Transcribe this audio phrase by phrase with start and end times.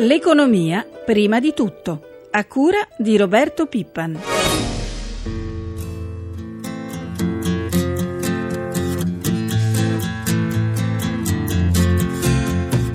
[0.00, 4.20] L'economia prima di tutto, a cura di Roberto Pippan.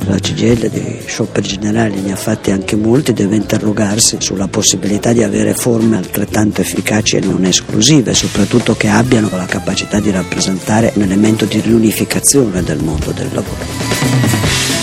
[0.06, 5.24] La CGL dei shopper generali ne ha fatti anche molti, deve interrogarsi sulla possibilità di
[5.24, 11.02] avere forme altrettanto efficaci e non esclusive, soprattutto che abbiano la capacità di rappresentare un
[11.02, 14.83] elemento di riunificazione del mondo del lavoro.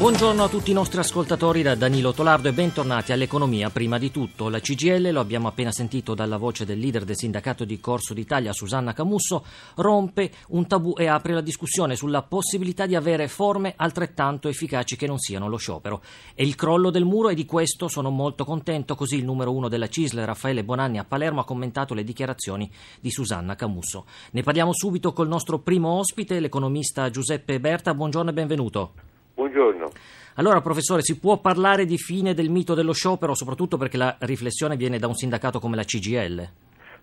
[0.00, 3.68] Buongiorno a tutti i nostri ascoltatori da Danilo Tolardo e bentornati all'economia.
[3.68, 7.66] Prima di tutto, la CGL, lo abbiamo appena sentito dalla voce del leader del sindacato
[7.66, 12.94] di Corso d'Italia, Susanna Camusso, rompe un tabù e apre la discussione sulla possibilità di
[12.94, 16.00] avere forme altrettanto efficaci che non siano lo sciopero.
[16.34, 19.68] È il crollo del muro e di questo sono molto contento, così il numero uno
[19.68, 24.06] della CISL, Raffaele Bonanni, a Palermo ha commentato le dichiarazioni di Susanna Camusso.
[24.30, 27.92] Ne parliamo subito col nostro primo ospite, l'economista Giuseppe Berta.
[27.92, 28.92] Buongiorno e benvenuto.
[29.40, 29.88] Buongiorno.
[30.36, 34.76] Allora, professore, si può parlare di fine del mito dello sciopero, soprattutto perché la riflessione
[34.76, 36.48] viene da un sindacato come la CGL?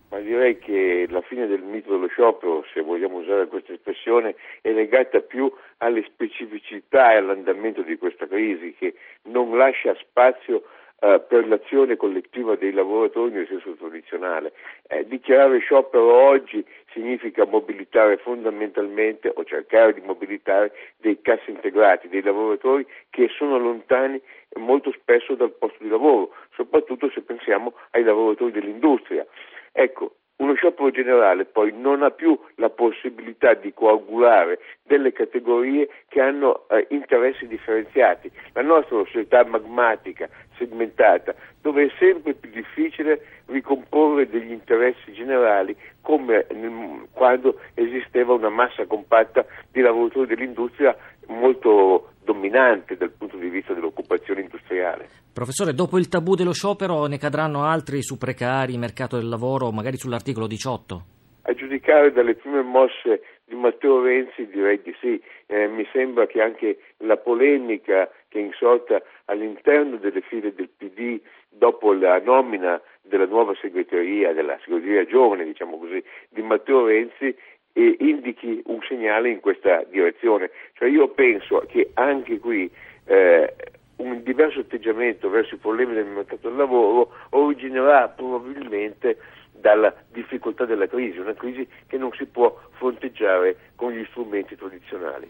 [0.09, 4.71] Ma direi che la fine del mito dello sciopero, se vogliamo usare questa espressione, è
[4.71, 8.93] legata più alle specificità e all'andamento di questa crisi che
[9.23, 10.61] non lascia spazio
[10.99, 14.53] eh, per l'azione collettiva dei lavoratori nel senso tradizionale.
[14.87, 22.23] Eh, dichiarare sciopero oggi significa mobilitare fondamentalmente o cercare di mobilitare dei cassi integrati, dei
[22.23, 24.21] lavoratori che sono lontani
[24.55, 29.25] molto spesso dal posto di lavoro, soprattutto se pensiamo ai lavoratori dell'industria.
[29.71, 36.21] Ecco, uno sciopero generale poi non ha più la possibilità di coagulare delle categorie che
[36.21, 38.31] hanno eh, interessi differenziati.
[38.53, 46.45] La nostra società magmatica, segmentata, dove è sempre più difficile ricomporre degli interessi generali come
[46.51, 50.95] nel, quando esisteva una massa compatta di lavoratori dell'industria
[51.27, 55.09] molto dominante dal punto di vista dell'occupazione industriale.
[55.37, 59.95] Professore, dopo il tabù dello sciopero ne cadranno altri su precari, mercato del lavoro, magari
[59.95, 61.01] sull'articolo 18?
[61.43, 65.21] A giudicare dalle prime mosse di Matteo Renzi direi di sì.
[65.45, 71.21] Eh, mi sembra che anche la polemica che è insorta all'interno delle file del PD
[71.49, 77.37] dopo la nomina della nuova segreteria, della segreteria giovane, diciamo così, di Matteo Renzi
[77.73, 80.49] indichi un segnale in questa direzione.
[80.73, 82.67] Cioè io penso che anche qui
[83.05, 83.53] eh,
[83.97, 89.17] un diverso atteggiamento verso i problemi del mercato del lavoro originerà probabilmente
[89.51, 95.29] dalla difficoltà della crisi, una crisi che non si può fronteggiare con gli strumenti tradizionali.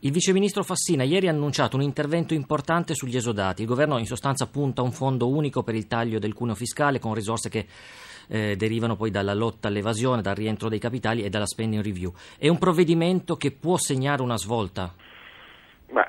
[0.00, 3.62] Il viceministro Fassina ieri ha annunciato un intervento importante sugli esodati.
[3.62, 6.98] Il governo in sostanza punta a un fondo unico per il taglio del cuneo fiscale
[6.98, 7.66] con risorse che
[8.26, 12.12] eh, derivano poi dalla lotta all'evasione, dal rientro dei capitali e dalla spending review.
[12.36, 14.92] È un provvedimento che può segnare una svolta?
[15.92, 16.02] Ma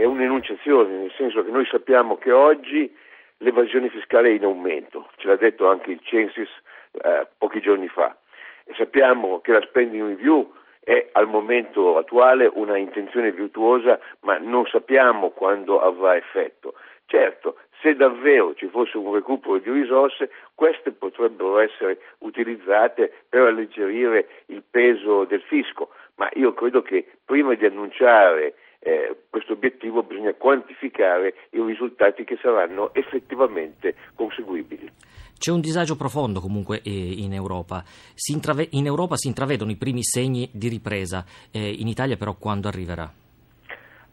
[0.00, 2.90] è un'enunciazione, nel senso che noi sappiamo che oggi
[3.38, 6.48] l'evasione fiscale è in aumento, ce l'ha detto anche il Censis
[6.92, 8.16] eh, pochi giorni fa.
[8.64, 10.52] E sappiamo che la spending review
[10.82, 16.74] è al momento attuale una intenzione virtuosa, ma non sappiamo quando avrà effetto.
[17.04, 24.28] Certo, se davvero ci fosse un recupero di risorse, queste potrebbero essere utilizzate per alleggerire
[24.46, 30.32] il peso del fisco, ma io credo che prima di annunciare eh, questo obiettivo bisogna
[30.34, 34.90] quantificare i risultati che saranno effettivamente conseguibili.
[35.38, 37.82] C'è un disagio profondo comunque eh, in Europa.
[38.70, 43.10] In Europa si intravedono i primi segni di ripresa, eh, in Italia però quando arriverà?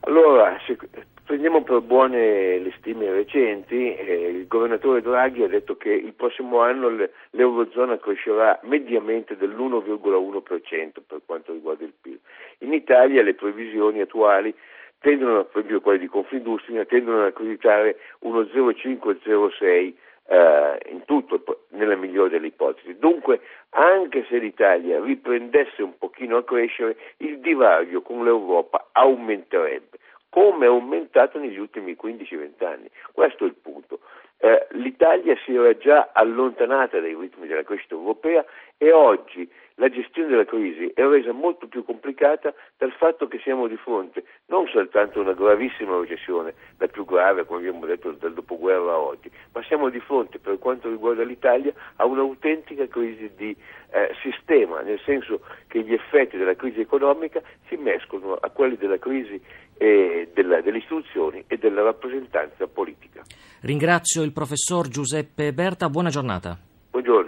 [0.07, 0.77] Allora, se
[1.25, 6.61] prendiamo per buone le stime recenti, eh, il governatore Draghi ha detto che il prossimo
[6.61, 6.87] anno
[7.31, 12.17] l'Eurozona crescerà mediamente dell'1,1% per quanto riguarda il PIL.
[12.59, 14.55] In Italia le previsioni attuali
[14.99, 19.93] tendono, per esempio quelle di Confindustria, tendono ad accreditare uno 0,5-0,6
[20.27, 22.97] eh, in tutto, nella migliore delle ipotesi.
[22.97, 23.41] Dunque,
[23.71, 29.97] anche se l'Italia riprendesse un pochino a crescere, il divario con l'Europa aumenterebbe,
[30.29, 32.89] come è aumentato negli ultimi 15-20 anni.
[33.13, 33.99] Questo è il punto.
[34.39, 38.45] eh, l'Italia si era già allontanata dai ritmi della crescita europea
[38.77, 43.67] e oggi la gestione della crisi è resa molto più complicata dal fatto che siamo
[43.67, 48.33] di fronte non soltanto a una gravissima recessione, la più grave, come abbiamo detto, dal
[48.33, 53.55] dopoguerra a oggi, ma siamo di fronte, per quanto riguarda l'Italia, a un'autentica crisi di
[53.91, 58.97] eh, sistema, nel senso che gli effetti della crisi economica si mescolano a quelli della
[58.97, 59.39] crisi
[59.77, 63.23] eh, della, delle istituzioni e della rappresentanza politica.
[63.61, 66.57] Ringrazio il professor Giuseppe Berta, buona giornata.
[66.89, 67.26] Buongiorno.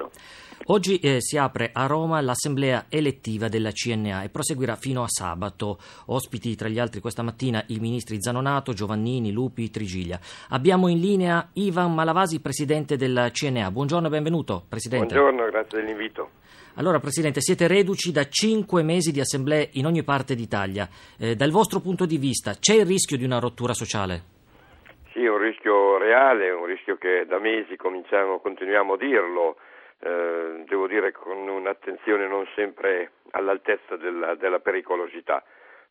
[0.71, 5.80] Oggi eh, si apre a Roma l'assemblea elettiva della CNA e proseguirà fino a sabato.
[6.06, 10.19] Ospiti tra gli altri questa mattina i ministri Zanonato, Giovannini, Lupi, Trigiglia.
[10.50, 13.71] Abbiamo in linea Ivan Malavasi, presidente della CNA.
[13.71, 15.16] Buongiorno e benvenuto, presidente.
[15.16, 16.30] Buongiorno, grazie dell'invito.
[16.75, 20.88] Allora, Presidente, siete reduci da cinque mesi di assemblee in ogni parte d'Italia.
[21.18, 24.21] Eh, dal vostro punto di vista c'è il rischio di una rottura sociale?
[25.13, 29.56] Sì, un rischio reale, un rischio che da mesi cominciamo, continuiamo a dirlo
[30.01, 35.43] eh, devo dire con un'attenzione non sempre all'altezza della, della, pericolosità.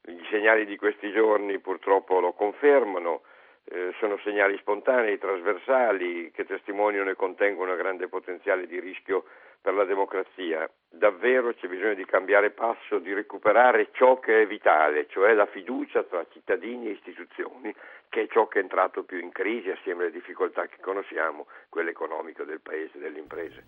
[0.06, 3.22] I segnali di questi giorni purtroppo lo confermano,
[3.64, 9.24] eh, sono segnali spontanei, trasversali, che testimoniano e contengono un grande potenziale di rischio
[9.60, 10.68] per la democrazia.
[10.90, 16.02] Davvero c'è bisogno di cambiare passo, di recuperare ciò che è vitale, cioè la fiducia
[16.04, 17.74] tra cittadini e istituzioni,
[18.08, 21.90] che è ciò che è entrato più in crisi assieme alle difficoltà che conosciamo, quelle
[21.90, 23.64] economiche del Paese e delle imprese.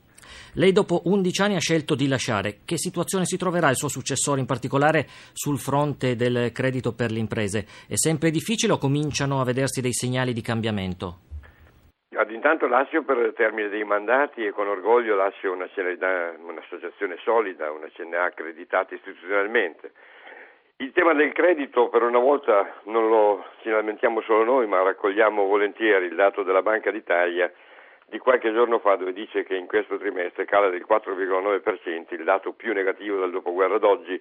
[0.54, 2.60] Lei dopo 11 anni ha scelto di lasciare.
[2.64, 7.19] Che situazione si troverà il suo successore, in particolare sul fronte del credito per le
[7.19, 7.66] imprese?
[7.87, 11.30] È sempre difficile o cominciano a vedersi dei segnali di cambiamento?
[12.40, 17.90] Intanto lascio per termine dei mandati e con orgoglio lascio una CNA, un'associazione solida, una
[17.92, 19.92] CNA accreditata istituzionalmente.
[20.78, 25.44] Il tema del credito per una volta non lo ci lamentiamo solo noi, ma raccogliamo
[25.44, 27.52] volentieri il dato della Banca d'Italia
[28.06, 32.52] di qualche giorno fa dove dice che in questo trimestre cala del 4,9%, il dato
[32.52, 34.19] più negativo dal dopoguerra ad oggi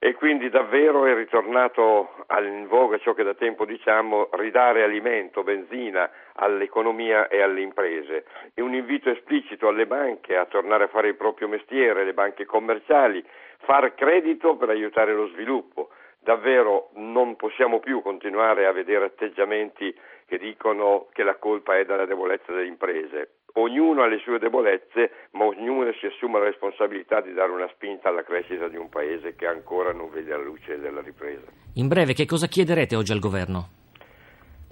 [0.00, 6.08] e quindi davvero è ritornato in voga ciò che da tempo diciamo ridare alimento, benzina
[6.34, 8.24] all'economia e alle imprese.
[8.54, 12.44] È un invito esplicito alle banche a tornare a fare il proprio mestiere, le banche
[12.44, 13.24] commerciali,
[13.58, 15.88] far credito per aiutare lo sviluppo.
[16.20, 19.92] Davvero non possiamo più continuare a vedere atteggiamenti
[20.26, 25.10] che dicono che la colpa è dalla debolezza delle imprese ognuno ha le sue debolezze,
[25.32, 29.34] ma ognuno si assume la responsabilità di dare una spinta alla crescita di un paese
[29.34, 31.46] che ancora non vede la luce della ripresa.
[31.74, 33.68] In breve, che cosa chiederete oggi al governo?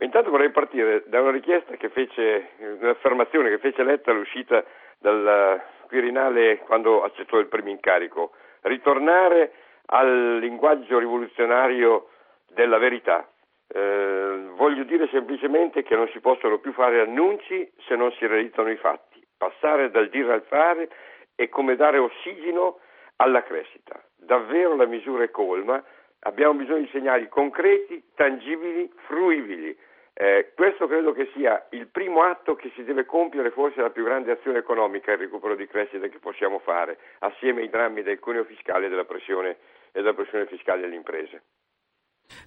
[0.00, 2.50] Intanto vorrei partire da una richiesta che fece,
[2.80, 4.62] un'affermazione che fece Letta all'uscita
[4.98, 9.52] dal Quirinale quando accettò il primo incarico, ritornare
[9.86, 12.08] al linguaggio rivoluzionario
[12.52, 13.26] della verità,
[13.68, 18.70] eh, voglio dire semplicemente che non si possono più fare annunci se non si realizzano
[18.70, 19.24] i fatti.
[19.36, 20.88] Passare dal dire al fare
[21.34, 22.78] è come dare ossigeno
[23.16, 24.02] alla crescita.
[24.16, 25.82] Davvero la misura è colma,
[26.20, 29.76] abbiamo bisogno di segnali concreti, tangibili, fruibili.
[30.18, 34.04] Eh, questo credo che sia il primo atto che si deve compiere, forse la più
[34.04, 38.44] grande azione economica, il recupero di crescita che possiamo fare, assieme ai drammi del cuneo
[38.44, 39.50] fiscale e della pressione,
[39.92, 41.42] e della pressione fiscale alle imprese.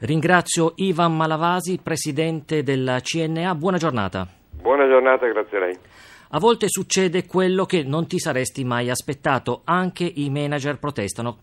[0.02, 3.54] Ringrazio Ivan Malavasi, presidente della CNA.
[3.56, 4.26] Buona giornata.
[4.50, 5.78] Buona giornata, grazie a lei.
[6.30, 11.40] A volte succede quello che non ti saresti mai aspettato, anche i manager protestano.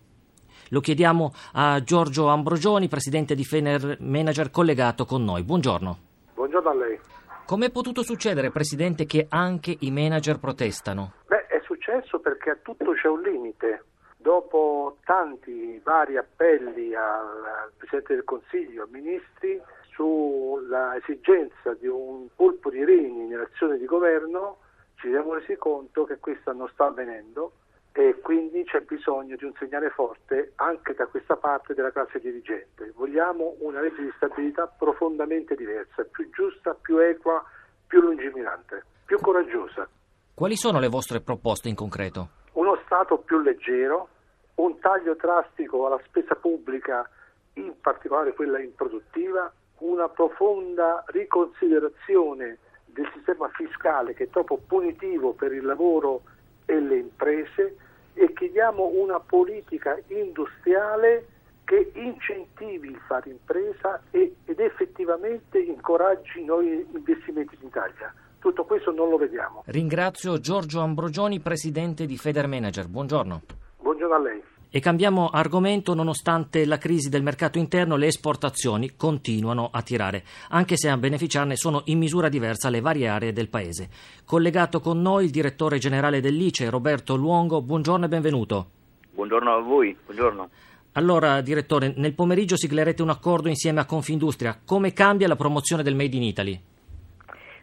[0.69, 5.43] Lo chiediamo a Giorgio Ambrogioni, presidente di Fener Manager, collegato con noi.
[5.43, 5.97] Buongiorno.
[6.33, 6.99] Buongiorno a lei.
[7.45, 11.13] Come è potuto succedere, presidente, che anche i manager protestano?
[11.27, 13.83] Beh, è successo perché a tutto c'è un limite
[14.27, 19.61] dopo tanti vari appelli al Presidente del Consiglio, ai ministri,
[19.93, 24.57] sulla esigenza di un colpo di reni nell'azione di governo,
[24.95, 27.53] ci siamo resi conto che questo non sta avvenendo
[27.93, 32.91] e quindi c'è bisogno di un segnale forte anche da questa parte della classe dirigente.
[32.97, 37.41] Vogliamo una legge di stabilità profondamente diversa, più giusta, più equa,
[37.87, 39.87] più lungimirante, più coraggiosa.
[40.33, 42.27] Quali sono le vostre proposte in concreto?
[42.53, 44.09] Uno Stato più leggero,
[44.57, 47.09] un taglio drastico alla spesa pubblica,
[47.53, 55.53] in particolare quella improduttiva, una profonda riconsiderazione del sistema fiscale che è troppo punitivo per
[55.53, 56.21] il lavoro
[56.65, 57.77] e le imprese
[58.13, 61.27] e chiediamo una politica industriale
[61.63, 68.11] che incentivi il fare impresa ed effettivamente incoraggi nuovi investimenti in Italia.
[68.39, 69.63] Tutto questo non lo vediamo.
[69.67, 72.87] Ringrazio Giorgio Ambrogioni, presidente di Federmanager.
[72.87, 73.41] Buongiorno.
[73.79, 74.43] Buongiorno a lei.
[74.69, 80.75] E cambiamo argomento, nonostante la crisi del mercato interno, le esportazioni continuano a tirare, anche
[80.75, 83.89] se a beneficiarne sono in misura diversa le varie aree del paese.
[84.25, 88.69] Collegato con noi il direttore generale dell'ICE, Roberto Luongo, buongiorno e benvenuto.
[89.11, 90.49] Buongiorno a voi, buongiorno.
[90.93, 94.59] Allora, direttore, nel pomeriggio siglerete un accordo insieme a Confindustria.
[94.65, 96.61] Come cambia la promozione del Made in Italy?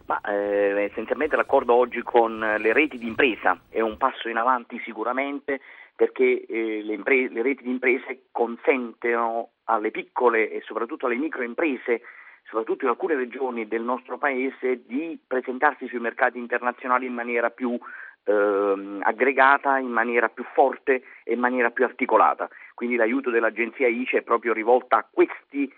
[0.06, 4.80] Ma, eh, essenzialmente l'accordo oggi con le reti di impresa è un passo in avanti
[4.84, 5.60] sicuramente
[5.96, 12.02] perché eh, le, impre- le, reti di imprese consentono alle piccole e soprattutto alle microimprese,
[12.44, 17.78] soprattutto in alcune regioni del nostro Paese, di presentarsi sui mercati internazionali in maniera più
[18.24, 22.48] eh, aggregata, in maniera più forte e in maniera più articolata.
[22.74, 25.72] Quindi l'aiuto dell'agenzia ICE è proprio rivolta a questi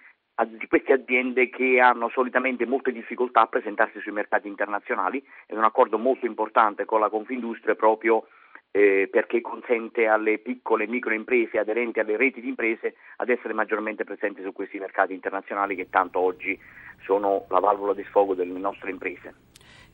[0.44, 5.24] di queste aziende che hanno solitamente molte difficoltà a presentarsi sui mercati internazionali.
[5.46, 8.26] È un accordo molto importante con la Confindustria proprio
[8.70, 13.54] eh, perché consente alle piccole e micro imprese aderenti alle reti di imprese ad essere
[13.54, 16.58] maggiormente presenti su questi mercati internazionali che tanto oggi
[17.04, 19.34] sono la valvola di sfogo delle nostre imprese.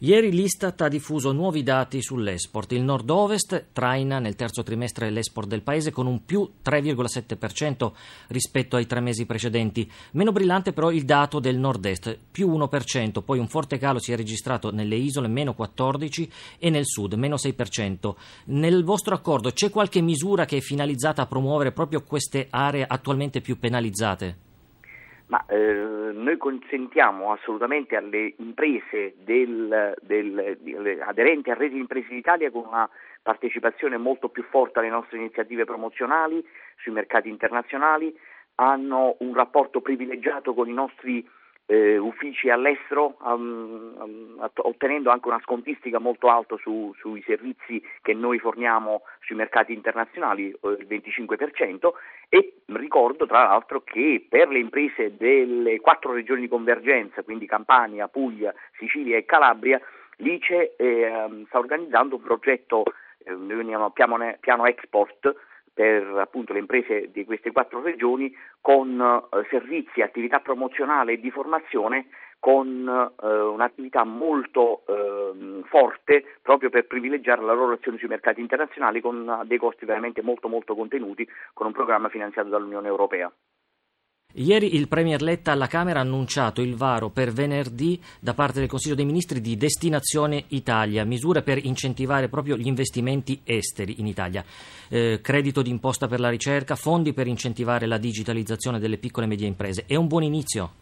[0.04, 2.72] Ieri l'Istat ha diffuso nuovi dati sull'export.
[2.72, 7.92] Il nord-ovest traina nel terzo trimestre l'export del paese con un più 3,7%
[8.26, 9.88] rispetto ai tre mesi precedenti.
[10.14, 14.16] Meno brillante però il dato del nord-est, più 1%, poi un forte calo si è
[14.16, 16.28] registrato nelle isole, meno 14%,
[16.58, 18.14] e nel sud, meno 6%.
[18.46, 23.40] Nel vostro accordo c'è qualche misura che è finalizzata a promuovere proprio queste aree attualmente
[23.40, 24.50] più penalizzate?
[25.32, 25.56] Ma eh,
[26.12, 32.86] noi consentiamo assolutamente alle imprese del, del, aderenti a Reti di Imprese d'Italia con una
[33.22, 36.46] partecipazione molto più forte alle nostre iniziative promozionali
[36.76, 38.14] sui mercati internazionali,
[38.56, 41.26] hanno un rapporto privilegiato con i nostri
[41.66, 48.14] eh, uffici all'estero, um, um, ottenendo anche una scontistica molto alta su, sui servizi che
[48.14, 51.92] noi forniamo sui mercati internazionali, eh, il 25%,
[52.28, 58.08] e ricordo tra l'altro che per le imprese delle quattro regioni di convergenza, quindi Campania,
[58.08, 59.80] Puglia, Sicilia e Calabria,
[60.16, 62.84] l'ICE eh, sta organizzando un progetto,
[63.24, 65.34] eh, noi chiamiamo piano, piano Export,
[65.72, 71.30] per appunto le imprese di queste quattro regioni con eh, servizi, attività promozionale e di
[71.30, 78.40] formazione con eh, un'attività molto eh, forte proprio per privilegiare la loro azione sui mercati
[78.40, 83.32] internazionali con dei costi veramente molto molto contenuti con un programma finanziato dall'Unione Europea.
[84.34, 88.68] Ieri il Premier Letta alla Camera ha annunciato il varo per venerdì da parte del
[88.68, 94.44] Consiglio dei Ministri di Destinazione Italia, misure per incentivare proprio gli investimenti esteri in Italia.
[94.88, 99.46] Eh, credito d'imposta per la ricerca, fondi per incentivare la digitalizzazione delle piccole e medie
[99.46, 99.84] imprese.
[99.86, 100.81] È un buon inizio?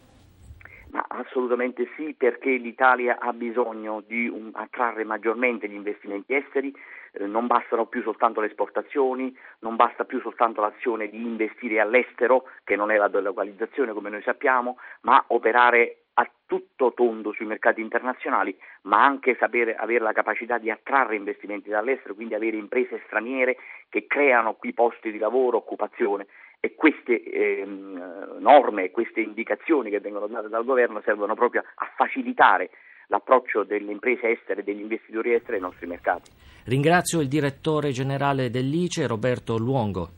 [1.21, 6.73] Assolutamente sì, perché l'Italia ha bisogno di un, attrarre maggiormente gli investimenti esteri.
[7.11, 12.45] Eh, non bastano più soltanto le esportazioni, non basta più soltanto l'azione di investire all'estero,
[12.63, 17.81] che non è la delocalizzazione come noi sappiamo, ma operare a tutto tondo sui mercati
[17.81, 23.57] internazionali, ma anche sapere avere la capacità di attrarre investimenti dall'estero, quindi avere imprese straniere
[23.89, 26.25] che creano qui posti di lavoro, occupazione
[26.63, 32.69] e queste ehm, norme, queste indicazioni che vengono date dal governo servono proprio a facilitare
[33.07, 36.29] l'approccio delle imprese estere e degli investitori esteri ai nostri mercati.
[36.65, 40.09] Ringrazio il direttore generale dell'ICE, Roberto Luongo.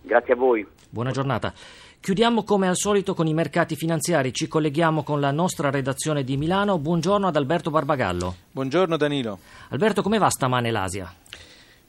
[0.00, 0.66] Grazie a voi.
[0.88, 1.52] Buona giornata.
[2.00, 4.32] Chiudiamo come al solito con i mercati finanziari.
[4.32, 6.78] Ci colleghiamo con la nostra redazione di Milano.
[6.78, 8.34] Buongiorno ad Alberto Barbagallo.
[8.50, 9.38] Buongiorno Danilo.
[9.68, 11.06] Alberto, come va stamane l'Asia?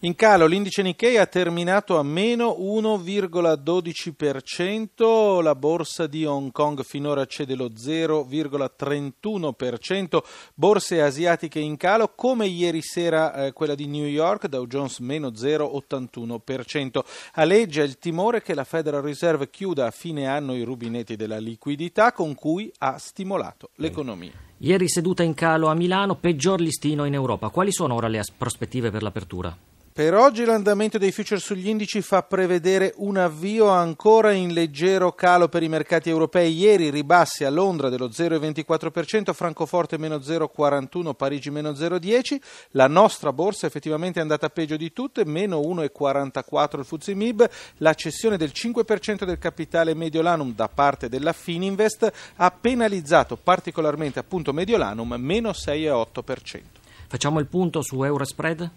[0.04, 7.26] In calo l'indice Nikkei ha terminato a meno 1,12%, la borsa di Hong Kong finora
[7.26, 10.18] cede lo 0,31%,
[10.56, 15.30] borse asiatiche in calo come ieri sera eh, quella di New York, Dow Jones meno
[15.30, 17.00] 0,81%.
[17.36, 22.12] Aleggia il timore che la Federal Reserve chiuda a fine anno i rubinetti della liquidità
[22.12, 24.34] con cui ha stimolato l'economia.
[24.58, 27.48] Ieri seduta in calo a Milano, peggior listino in Europa.
[27.48, 29.72] Quali sono ora le prospettive per l'apertura?
[29.94, 35.50] Per oggi l'andamento dei future sugli indici fa prevedere un avvio ancora in leggero calo
[35.50, 36.52] per i mercati europei.
[36.52, 42.42] Ieri ribassi a Londra dello 0,24%, Francoforte meno 0,41%, Parigi meno 0,10%.
[42.72, 47.48] La nostra borsa effettivamente è andata peggio di tutte, meno 1,44% il Fuzzi Mib.
[47.78, 54.54] La cessione del 5% del capitale Mediolanum da parte della Fininvest ha penalizzato particolarmente appunto
[54.54, 56.62] Mediolanum, meno 6,8%.
[57.06, 58.72] Facciamo il punto su Eurospread?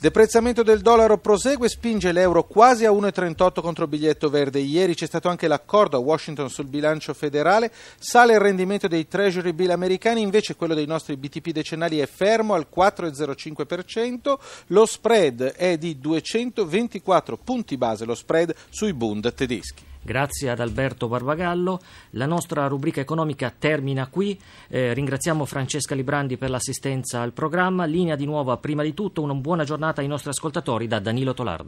[0.00, 4.60] Deprezzamento del dollaro prosegue, spinge l'euro quasi a 1,38 contro biglietto verde.
[4.60, 9.50] Ieri c'è stato anche l'accordo a Washington sul bilancio federale, sale il rendimento dei treasury
[9.50, 14.38] bill americani, invece quello dei nostri BTP decennali è fermo al 4,05%,
[14.68, 19.82] lo spread è di 224 punti base, lo spread sui Bund tedeschi.
[20.02, 21.80] Grazie ad Alberto Barbagallo.
[22.10, 24.38] La nostra rubrica economica termina qui.
[24.68, 27.84] Eh, ringraziamo Francesca Librandi per l'assistenza al programma.
[27.84, 29.22] Linea di nuovo prima di tutto.
[29.22, 31.66] Una buona giornata ai nostri ascoltatori da Danilo Tolardo.